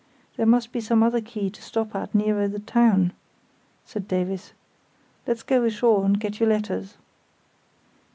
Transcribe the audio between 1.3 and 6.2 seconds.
to stop at nearer the town," said Davies. "Let's go ashore and